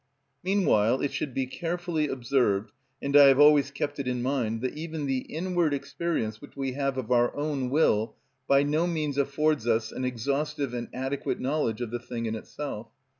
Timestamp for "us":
9.67-9.91